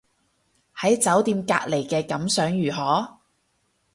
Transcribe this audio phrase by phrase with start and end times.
[0.77, 3.19] 喺酒店隔離嘅感想如何